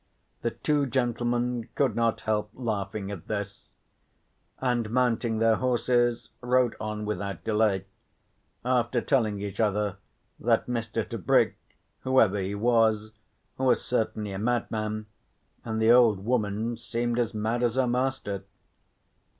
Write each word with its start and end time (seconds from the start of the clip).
The 0.41 0.49
two 0.49 0.87
gentlemen 0.87 1.69
could 1.75 1.95
not 1.95 2.21
help 2.21 2.49
laughing 2.55 3.11
at 3.11 3.27
this; 3.27 3.69
and 4.57 4.89
mounting 4.89 5.37
their 5.37 5.57
horses 5.57 6.31
rode 6.41 6.75
on 6.79 7.05
without 7.05 7.43
delay, 7.43 7.85
after 8.65 8.99
telling 8.99 9.39
each 9.41 9.59
other 9.59 9.97
that 10.39 10.65
Mr. 10.65 11.07
Tebrick, 11.07 11.55
whoever 11.99 12.39
he 12.39 12.55
was, 12.55 13.11
was 13.59 13.85
certainly 13.85 14.31
a 14.31 14.39
madman, 14.39 15.05
and 15.63 15.79
the 15.79 15.91
old 15.91 16.25
woman 16.25 16.77
seemed 16.77 17.19
as 17.19 17.35
mad 17.35 17.61
as 17.61 17.75
her 17.75 17.85
master. 17.85 18.43